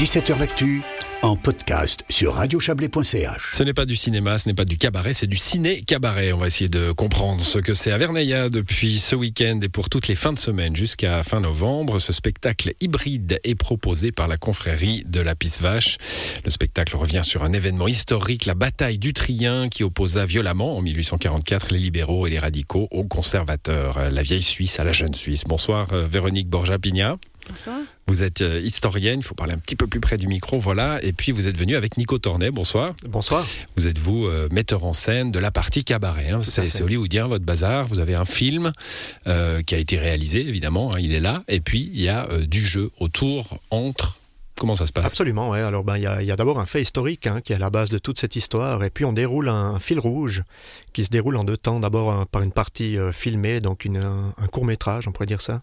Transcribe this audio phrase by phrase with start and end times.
[0.00, 0.80] 17h L'actu
[1.20, 3.50] en podcast sur radiochablais.ch.
[3.52, 6.32] Ce n'est pas du cinéma, ce n'est pas du cabaret, c'est du ciné-cabaret.
[6.32, 9.90] On va essayer de comprendre ce que c'est à Verneilla depuis ce week-end et pour
[9.90, 11.98] toutes les fins de semaine jusqu'à fin novembre.
[11.98, 15.98] Ce spectacle hybride est proposé par la confrérie de la Pisse Vache.
[16.46, 20.80] Le spectacle revient sur un événement historique, la bataille du Trien qui opposa violemment en
[20.80, 25.44] 1844 les libéraux et les radicaux aux conservateurs, la vieille Suisse à la jeune Suisse.
[25.44, 27.18] Bonsoir euh, Véronique Borja-Pigna.
[27.50, 27.80] Bonsoir.
[28.10, 30.98] Vous êtes euh, historienne, il faut parler un petit peu plus près du micro, voilà.
[31.04, 32.92] Et puis vous êtes venu avec Nico Tornet, bonsoir.
[33.08, 33.46] Bonsoir.
[33.76, 36.30] Vous êtes vous euh, metteur en scène de la partie cabaret.
[36.30, 36.40] hein.
[36.42, 37.86] C'est c'est hollywoodien votre bazar.
[37.86, 38.72] Vous avez un film
[39.28, 41.44] euh, qui a été réalisé évidemment, hein, il est là.
[41.46, 44.19] Et puis il y a euh, du jeu autour, entre.
[44.60, 45.06] Comment ça se passe?
[45.06, 45.62] Absolument, ouais.
[45.62, 47.56] Alors, ben, il y a, il y a d'abord un fait historique hein, qui est
[47.56, 50.42] à la base de toute cette histoire, et puis on déroule un, fil rouge
[50.92, 51.80] qui se déroule en deux temps.
[51.80, 55.40] D'abord un- par une partie euh, filmée, donc une, un, court métrage, on pourrait dire
[55.40, 55.62] ça,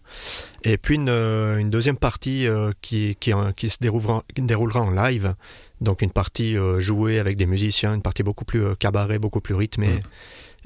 [0.64, 4.80] et puis une, euh, une deuxième partie euh, qui, qui, qui se déroulera, qui déroulera
[4.80, 5.32] en live,
[5.80, 9.94] donc une partie jouée avec des musiciens, une partie beaucoup plus cabaret, beaucoup plus rythmée.
[9.94, 10.00] Mm.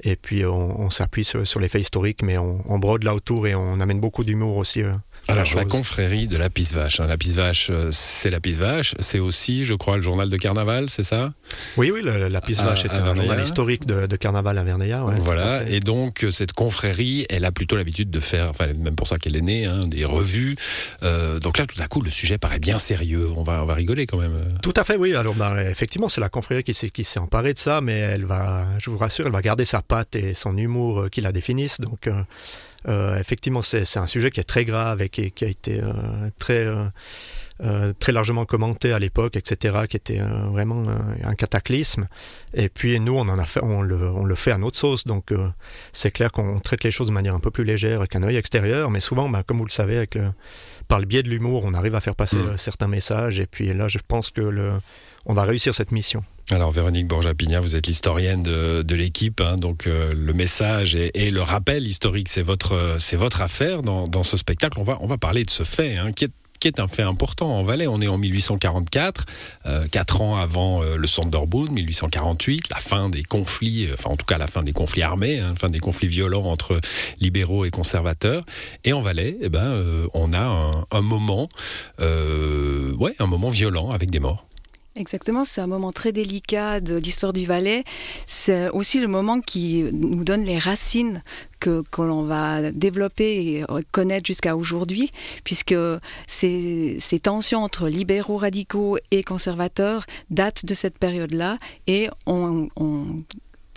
[0.05, 3.13] Et puis on, on s'appuie sur, sur les faits historiques, mais on, on brode là
[3.13, 4.81] autour et on amène beaucoup d'humour aussi.
[5.27, 5.65] À Alors, la chose.
[5.69, 6.99] confrérie de la Pisse Vache.
[6.99, 7.07] hein.
[7.07, 8.93] La Pisse Vache, euh, c'est la Pisse Vache.
[8.99, 11.31] C'est aussi, je crois, le journal de carnaval, c'est ça?
[11.77, 14.57] Oui, oui, le- la Pisse À- Vache est à un journal historique de, de carnaval
[14.57, 15.03] à Verneilla.
[15.05, 18.49] ouais, tout à Voilà, et donc euh, cette confrérie, elle a plutôt l'habitude de faire,
[18.49, 20.55] enfin même pour ça qu'elle est née, hein, des revues.
[21.03, 23.29] Euh, donc là, tout à coup, le sujet paraît bien sérieux.
[23.35, 24.57] On va, on va rigoler quand même.
[24.61, 25.15] Tout à fait, oui.
[25.15, 28.89] Alors, bah, effectivement, c'est la confrérie qui s'est, emparée de ça, mais elle va, je
[28.89, 31.79] vous rassure, elle va garder sa patte et son humour qui la définissent.
[31.79, 32.21] Donc, euh,
[32.87, 35.93] euh, effectivement, c'est, un sujet qui est très grave et qui, qui a été euh,
[36.37, 36.65] très,
[37.61, 40.83] euh, très largement commenté à l'époque, etc., qui était vraiment
[41.23, 42.07] un cataclysme.
[42.53, 45.05] Et puis, nous, on, en a fait, on, le, on le fait à notre sauce.
[45.05, 45.33] Donc,
[45.91, 48.91] c'est clair qu'on traite les choses de manière un peu plus légère qu'un œil extérieur,
[48.91, 50.31] mais souvent, bah, comme vous le savez, avec le,
[50.87, 52.49] par le biais de l'humour, on arrive à faire passer Mm.
[52.49, 53.39] euh, certains messages.
[53.39, 54.73] Et puis là, je pense que le,
[55.25, 56.23] on va réussir cette mission.
[56.51, 61.41] Alors Véronique Borja-Pigna, vous êtes l'historienne de, l'équipe, hein, donc euh, le message et, le
[61.41, 62.75] rappel historique, c'est votre,
[63.41, 64.77] affaire dans, ce spectacle.
[64.77, 66.25] On va, parler de ce fait, hein, qui
[66.67, 67.87] est un fait important en Valais.
[67.87, 69.25] On est en 1844,
[69.65, 74.25] euh, quatre ans avant euh, le Sonderboom, 1848, la fin des conflits, enfin en tout
[74.25, 76.77] cas la fin des conflits armés, hein, fin des conflits violents entre
[77.21, 78.43] libéraux et conservateurs.
[78.83, 79.81] Et en Valais, eh ben,
[80.13, 81.47] on a un, un moment,
[81.99, 84.45] ouais, un moment violent avec des morts.
[84.95, 87.83] Exactement, c'est un moment très délicat de l'histoire du Valais.
[88.27, 91.23] C'est aussi le moment qui nous donne les racines
[91.59, 95.09] que, que l'on va développer et connaître jusqu'à aujourd'hui,
[95.43, 95.75] puisque
[96.27, 103.23] ces, ces tensions entre libéraux radicaux et conservateurs datent de cette période-là et on, on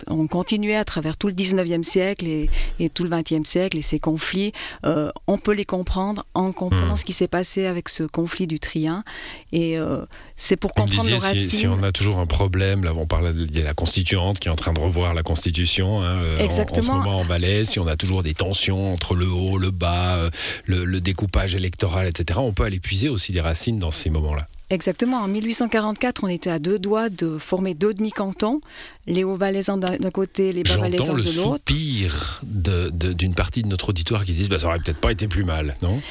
[0.05, 2.49] on continuait à travers tout le 19e siècle et,
[2.79, 4.53] et tout le 20e siècle et ces conflits,
[4.85, 6.97] euh, on peut les comprendre en comprenant Mm.
[6.97, 9.03] ce qui s'est passé avec ce conflit du Trien.
[9.51, 10.05] Et euh,
[10.37, 11.49] c'est pour comprendre nos disiez, racines.
[11.49, 14.51] si, si on a toujours un problème, là on parle de la constituante qui est
[14.51, 16.93] en train de revoir la constitution hein, euh, en- En, ce Exactement.
[16.99, 20.29] moment en Valais, si on a toujours des tensions entre le haut, le bas, euh,
[20.65, 24.47] le, le découpage électoral, etc., on peut aller puiser aussi des racines dans ces moments-là.
[24.69, 25.17] Exactement.
[25.21, 28.59] En 1844, on était à deux doigts de former deux demi-cantons,
[29.05, 31.41] les Hauts-Valaisans d'un côté, les J'entends Bas-Valaisans le de l'autre.
[31.65, 34.99] soupir de- de- d'une partie de notre auditoire qui se disent bah, ça aurait peut-être
[34.99, 36.01] pas été plus mal, non?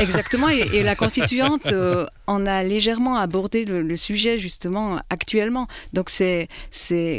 [0.00, 5.66] Exactement, et, et la constituante euh, en a légèrement abordé le, sujet justement actuellement.
[5.92, 6.48] Donc c'est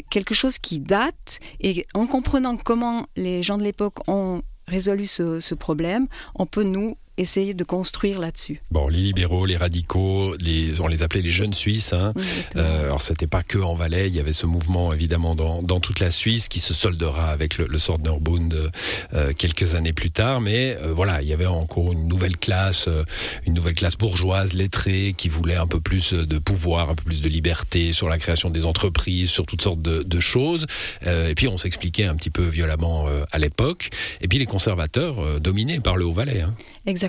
[0.10, 5.54] quelque chose qui date, et en comprenant comment les gens de l'époque ont résolu ce
[5.54, 8.62] problème, on peut nous essayer de construire là-dessus.
[8.72, 11.94] Bon, les libéraux, les radicaux, les, on les appelait les jeunes Suisses.
[11.94, 12.14] Hein.
[12.56, 15.80] Euh, alors c'était pas que en Valais, il y avait ce mouvement évidemment dans, dans
[15.80, 18.72] toute la Suisse qui se soldera avec le, le Sonderbund
[19.14, 20.42] euh, quelques années plus tard.
[20.42, 23.04] Mais euh, voilà, il y avait encore une nouvelle classe, euh,
[23.46, 27.22] une nouvelle classe bourgeoise lettrée qui voulait un peu plus de pouvoir, un peu plus
[27.22, 30.66] de liberté sur la création des entreprises, sur toutes sortes de, de choses.
[31.06, 33.90] Et puis on s'expliquait un petit peu violemment à l'époque.
[34.22, 36.42] Et puis les conservateurs dominés par le Haut-Valais.
[36.42, 36.54] Hein.
[36.86, 37.05] Exactement,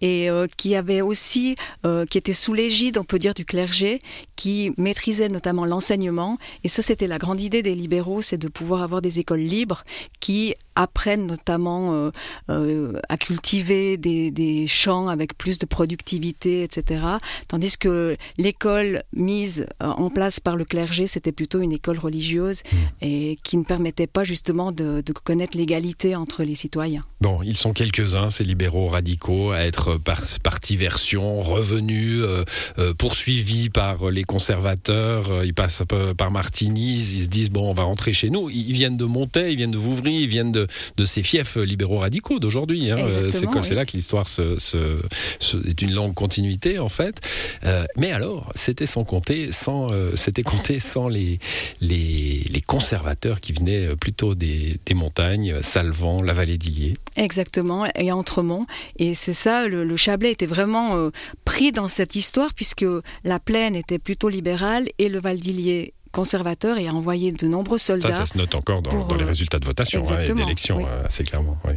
[0.00, 4.00] et euh, qui avait aussi, euh, qui était sous l'égide, on peut dire, du clergé,
[4.36, 6.38] qui maîtrisait notamment l'enseignement.
[6.64, 9.84] Et ça, c'était la grande idée des libéraux, c'est de pouvoir avoir des écoles libres
[10.20, 12.10] qui apprennent notamment euh,
[12.50, 17.04] euh, à cultiver des, des champs avec plus de productivité, etc.
[17.48, 22.62] Tandis que l'école mise en place par le clergé, c'était plutôt une école religieuse
[23.00, 27.04] et qui ne permettait pas justement de, de connaître l'égalité entre les citoyens.
[27.22, 32.44] Bon, ils sont quelques-uns, ces libéraux radicaux radicaux à être par, parti version, revenus, euh,
[32.78, 35.44] euh, poursuivis par les conservateurs.
[35.44, 35.84] Ils passent
[36.16, 38.50] par Martigny, ils se disent bon, on va rentrer chez nous.
[38.50, 40.66] Ils viennent de Montaigne, ils viennent de Vouvry, ils viennent de,
[40.96, 42.90] de ces fiefs libéraux radicaux d'aujourd'hui.
[42.90, 42.96] Hein.
[43.30, 44.76] C'est là que l'histoire se, se,
[45.68, 47.20] est une longue continuité en fait.
[47.96, 49.86] mais alors, c'était sans compter, sans,
[50.16, 51.38] c'était compté sans les,
[51.80, 56.94] les, les conservateurs qui venaient plutôt des, des montagnes, Salvan, la vallée d'Illier.
[57.16, 58.66] Exactement, et Entremont.
[58.98, 61.10] Et c'est ça, le, Chablais était vraiment euh,
[61.44, 62.86] pris dans cette histoire puisque
[63.24, 67.78] la plaine était plutôt libérale et le Val d'Illier conservateur et a envoyé de nombreux
[67.78, 68.10] soldats.
[68.10, 71.04] Ça, ça se note encore dans, les euh, résultats de votation hein, et d'élection, euh,
[71.04, 71.58] assez clairement.
[71.66, 71.74] Oui.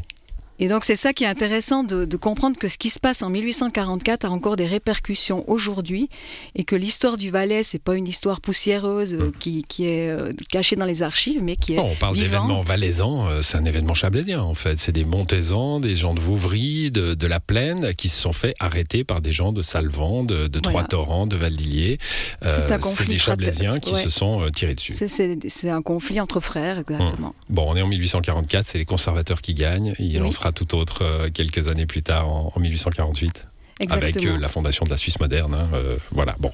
[0.59, 3.29] Et donc c'est ça qui est intéressant de, comprendre que ce qui se passe en
[3.29, 6.09] 1844 a encore des répercussions aujourd'hui
[6.55, 10.75] et que l'histoire du Valais c'est pas une histoire poussiéreuse euh, qui, est euh, cachée
[10.75, 14.41] dans les archives mais qui est On parle d'événements valaisans, euh, c'est un événement chablaisien
[14.41, 14.79] en fait.
[14.79, 19.03] C'est des Montaisans, des gens de Vouvry, de, la Plaine qui se sont fait arrêter
[19.05, 21.99] par des gens de Salvan, de, Trois-Torrents, de Valdillier.
[22.41, 24.93] c'est des Chablaisiens qui se sont tirés dessus.
[24.93, 27.27] C'est un conflit entre frères exactement.
[27.27, 27.33] Hum.
[27.49, 29.93] Bon, on est en 1844, c'est les conservateurs qui gagnent.
[29.99, 30.11] Il
[30.51, 33.48] tout autre euh, quelques années plus tard, en, en 1848
[33.87, 35.53] avec euh, la fondation de la Suisse moderne.
[35.53, 36.35] Hein, euh, voilà.
[36.39, 36.51] Bon.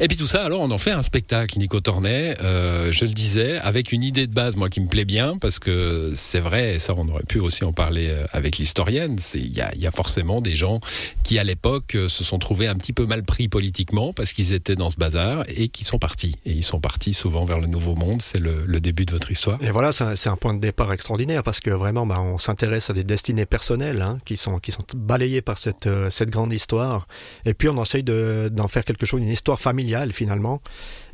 [0.00, 2.36] Et puis tout ça, alors on en fait un spectacle, Nico Tornet.
[2.42, 5.58] Euh, je le disais, avec une idée de base, moi qui me plaît bien, parce
[5.58, 9.18] que c'est vrai, et ça on aurait pu aussi en parler avec l'historienne.
[9.34, 10.80] Il y a, y a, forcément des gens
[11.22, 14.74] qui à l'époque se sont trouvés un petit peu mal pris politiquement parce qu'ils étaient
[14.74, 16.34] dans ce bazar et qui sont partis.
[16.44, 18.20] Et ils sont partis souvent vers le Nouveau Monde.
[18.20, 19.58] C'est le, le, début de votre histoire.
[19.62, 22.92] Et voilà, c'est un, point de départ extraordinaire parce que vraiment, bah, on s'intéresse à
[22.92, 27.06] des destinées personnelles hein, qui sont qui sont balayées par cette cette grande histoire histoire.
[27.44, 30.60] Et puis on essaye d'en faire quelque chose, une histoire familiale finalement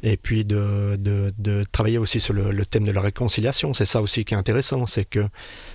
[0.03, 3.75] et puis de, de, de travailler aussi sur le, le, thème de la réconciliation.
[3.75, 5.27] C'est ça aussi qui est intéressant, c'est que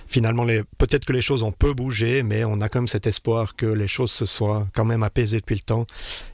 [0.06, 0.46] finalement,
[0.78, 3.66] peut-être que les choses ont peu bougé, mais on a quand même cet espoir que
[3.66, 5.86] les choses se soient quand même apaisées depuis le temps.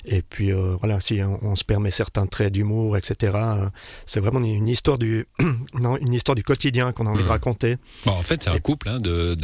[0.04, 3.68] Et puis euh, voilà, si on, se permet certains traits d'humour, etc., euh,
[4.06, 5.26] c'est vraiment une histoire du,
[5.74, 7.30] non, une histoire du quotidien qu'on a envie de mmh.
[7.30, 7.76] raconter.
[8.06, 9.34] Bon, en fait, c'est un couple hein, de,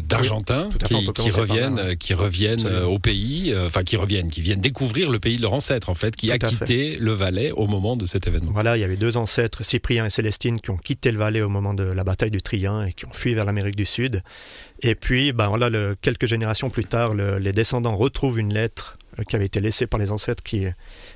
[0.00, 3.15] d'Argentins qui, qui, reviennent, qui reviennent au pays,
[3.48, 6.30] euh, enfin qui reviennent, qui viennent découvrir le pays de leur ancêtre, en fait, qui
[6.30, 8.52] a quitté le Valais au moment de cet événement.
[8.52, 11.48] Voilà, il y avait deux ancêtres, Cyprien et Célestine, qui ont quitté le Valais au
[11.48, 14.22] moment de la bataille du Trien et qui ont fui vers l'Amérique du Sud.
[14.82, 18.95] Et puis, ben voilà, le, quelques générations plus tard, les descendants retrouvent une lettre
[19.28, 20.66] qui avait été laissée par les ancêtres qui,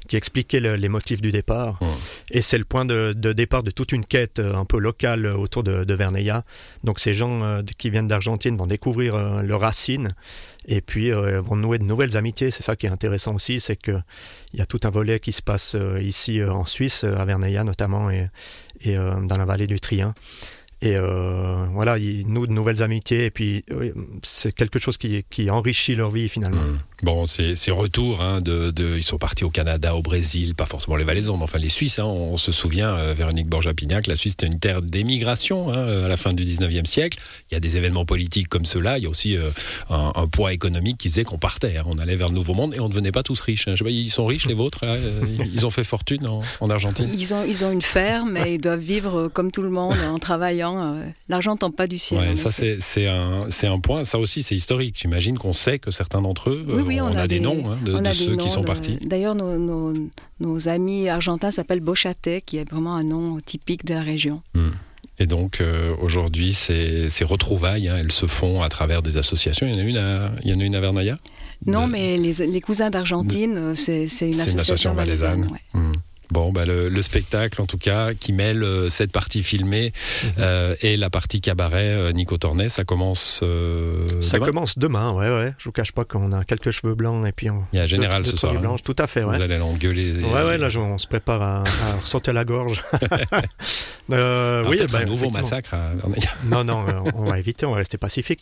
[0.09, 1.79] qui expliquait les motifs du départ.
[1.83, 1.87] Mmh.
[2.33, 5.63] Et c'est le point de, départ de toute une quête euh, un peu locale autour
[5.63, 6.45] de, de Verneilla.
[6.85, 10.15] Donc ces gens euh, qui viennent d'Argentine vont découvrir leurs racines
[10.67, 12.51] et puis vont nouer de nouvelles amitiés.
[12.51, 14.03] C'est ça qui est intéressant aussi, c'est qu'il
[14.55, 18.29] y a tout un volet qui se passe ici en Suisse, à Verneilla notamment, et,
[18.83, 20.15] et dans la vallée du Trien.
[20.83, 23.63] Et euh, voilà, ils nouent de nouvelles amitiés et puis
[24.23, 26.63] c'est quelque chose qui, qui, enrichit leur vie finalement.
[26.63, 26.79] Mmh.
[27.03, 30.97] Bon, ces, retours, hein, de, de, ils sont partis au Canada, au Brésil, pas forcément
[30.97, 31.99] les Valaisans, mais enfin les Suisses.
[31.99, 36.09] Hein, on, se souvient, euh, Véronique Borja-Pignac, la Suisse était une terre d'émigration hein, à
[36.09, 37.19] la fin du 19e siècle.
[37.51, 38.99] Il y a des événements politiques comme ceux-là.
[38.99, 39.51] Il y a aussi euh,
[39.89, 41.79] un, un, poids économique qui faisait qu'on partait.
[41.79, 41.85] Hein.
[41.87, 43.69] on allait vers le Nouveau Monde et on ne devenait pas tous riches.
[43.69, 43.73] Hein.
[43.73, 44.97] Je sais pas, ils sont riches les vôtres euh,
[45.55, 47.09] Ils ont fait fortune en, en, Argentine?
[47.17, 50.19] Ils ont, ils ont une ferme et ils doivent vivre comme tout le monde en
[50.19, 50.70] travaillant.
[51.29, 52.21] L'argent tombe pas du ciel.
[52.21, 54.05] Ouais, ça c'est un, un point.
[54.05, 54.99] Ça aussi c'est historique.
[55.01, 57.63] J'imagine qu'on sait que certains d'entre eux, oui, on, a, des noms.
[57.69, 58.99] Hein, de, ceux qui sont partis.
[59.03, 64.43] D'ailleurs, nos, amis argentins s'appellent Bochaté, qui est vraiment un nom typique de la région.
[64.55, 64.71] Hmm.
[65.19, 69.67] Et donc euh, aujourd'hui, ces, retrouvailles, hein, elles se font à travers des associations.
[69.67, 71.17] Il y en a une à, il y en a une à Vernaya?
[71.67, 75.47] Non, mais les, cousins d'Argentine, euh, c'est une, association, valaisanne.
[75.75, 75.90] Hmm.
[76.31, 80.31] Bon, bah le, spectacle, en tout cas, qui mêle euh, cette partie filmée mhm.
[80.39, 83.43] euh, et la partie cabaret, euh, Nico Tornet, ça commence.
[84.21, 85.53] ça commence demain, ouais, ouais.
[85.59, 87.67] Je vous cache pas qu'on a quelques cheveux blancs et puis on.
[87.73, 88.55] Il y a Général ce soir.
[88.55, 88.77] Hein.
[88.85, 89.37] Tout à fait, ouais.
[89.37, 90.13] Vous allez l'engueuler.
[90.19, 92.83] Ouais, ouais, là, on se prépare à, à ressortir la gorge.
[94.13, 95.93] euh, oui, bah, un nouveau massacre à
[96.45, 98.41] Non, non, on va éviter, on va rester pacifique.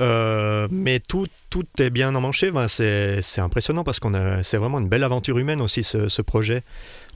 [0.00, 2.50] mais tout, tout est bien emmanché.
[2.50, 6.62] Ben, c'est impressionnant parce qu'on c'est vraiment une belle aventure humaine aussi, ce, ce projet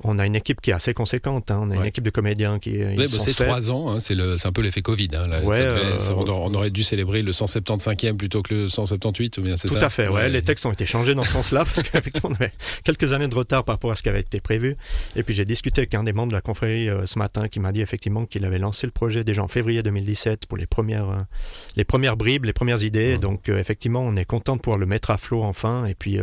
[0.02, 1.50] on a une équipe qui est assez conséquente.
[1.50, 1.60] Hein.
[1.62, 2.78] On a une équipe de comédiens qui.
[2.96, 4.00] Bah, c'est trois ans, hein.
[4.00, 5.08] c'est un peu l'effet Covid.
[5.14, 9.68] Hein, euh, on, aurait dû célébrer le 175e plutôt que le 178, ou bien c'est
[9.68, 10.28] ça Tout à fait, ouais.
[10.28, 12.52] Les textes ont été changés dans ce sens-là parce qu'effectivement, on avait
[12.84, 14.76] quelques années de retard par rapport à ce qui avait été prévu.
[15.16, 17.60] Et puis j'ai discuté avec un des membres de la confrérie euh, ce matin qui
[17.60, 21.10] m'a dit effectivement qu'il avait lancé le projet déjà en février 2017 pour les premières,
[21.10, 21.22] euh,
[21.76, 23.18] les premières bribes, les premières idées.
[23.18, 26.18] Donc effectivement, on est content de pouvoir le mettre à flot enfin et puis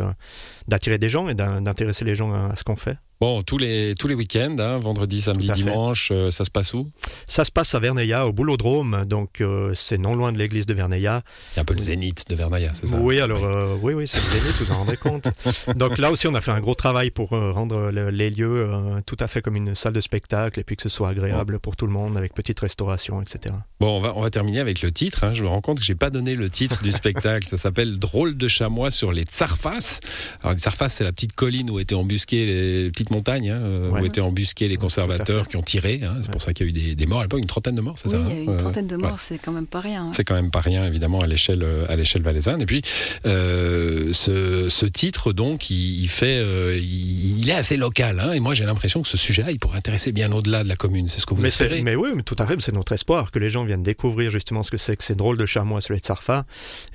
[0.68, 2.96] d'attirer des gens et d'intéresser les gens à ce qu'on fait.
[3.20, 6.88] Bon, tous les, tous les week-ends, hein, vendredi, samedi, dimanche, euh, ça se passe où?
[7.26, 10.74] Ça se passe à Verneilla, au Boulodrome, donc euh, c'est non loin de l'église de
[10.74, 11.22] Verneilla.
[11.52, 13.00] Il y a un peu le zénith de Vernaya, c'est ça?
[13.00, 13.44] Oui, alors Oui.
[13.52, 15.26] euh, oui, oui, c'est le Zénith, vous en rendez compte.
[15.76, 18.70] Donc là aussi, on a fait un gros travail pour rendre le- les lieux
[19.04, 21.74] tout à fait comme une salle de spectacle et puis que ce soit agréable pour
[21.74, 23.52] tout le monde avec petite restauration, etc.
[23.80, 25.24] Bon, on va, on va terminer avec le titre.
[25.24, 25.32] hein.
[25.34, 27.48] Je me rends compte que j'ai pas donné le titre du spectacle.
[27.48, 29.98] Ça s'appelle Drôle de chamois sur les Tsarfas.
[30.42, 33.90] Alors, les Tsarfas, c'est la petite colline où étaient embusqués les petites montagnes, hein, euh,
[33.90, 34.02] Ouais.
[34.02, 36.00] où étaient embusqués les conservateurs qui ont tiré.
[36.04, 36.16] hein.
[36.22, 37.80] C'est pour ça qu'il y a eu des, des morts à l'époque, une trentaine de
[37.80, 39.16] morts, c'est Oui, ça il y a hein eu une Euh, trentaine de morts, ouais.
[39.18, 40.10] c'est quand même pas rien.
[40.14, 42.60] C'est quand même pas rien, évidemment, à l'échelle euh, à l'échelle valaisanne.
[42.62, 42.82] Et puis,
[43.26, 48.20] euh, ce, ce titre, donc, il, il fait, euh, il, il est assez local.
[48.20, 48.32] hein.
[48.32, 51.08] et moi, j'ai l'impression que ce sujet-là, il pourrait intéresser bien au-delà de la commune.
[51.08, 53.30] C'est ce que vous Mais, espérez mais oui, mais tout à fait, c'est notre espoir
[53.30, 55.94] que les gens viennent découvrir justement ce que c'est que ces drôles de chamois sur
[55.94, 56.44] les Tsarfas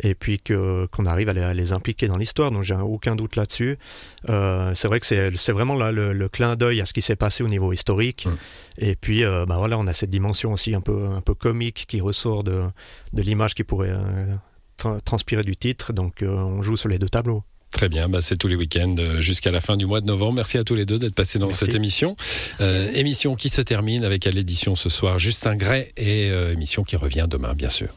[0.02, 2.52] et puis que, qu'on arrive à les, à les impliquer dans l'histoire.
[2.52, 3.78] Donc j'ai aucun doute là-dessus.
[4.30, 7.02] Euh, c'est vrai que c'est, c'est vraiment là le, le clin d'œil à ce qui
[7.02, 8.26] s'est passé au niveau historique.
[8.26, 8.36] Mm.
[8.80, 11.86] Et puis euh, bah voilà, on a cette dimension aussi un peu, un peu comique
[11.88, 12.64] qui ressort de,
[13.14, 14.36] de l'image qui pourrait euh,
[14.78, 15.94] tra- transpirer du titre.
[15.94, 17.44] Donc euh, on joue sur les deux tableaux.
[17.72, 20.34] Très bien, bah, c'est tous les week-ends euh, jusqu'à la fin du mois de novembre.
[20.34, 21.66] Merci à tous les deux d'être passés dans Merci.
[21.66, 22.16] cette émission.
[22.94, 27.28] Émission qui se termine avec à l'édition ce soir Justin Gray et émission qui revient
[27.30, 27.88] demain, bien sûr.